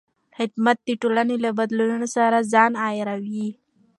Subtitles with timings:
[0.37, 3.47] خدمت د ټولنې له بدلونونو سره ځان عیاروي.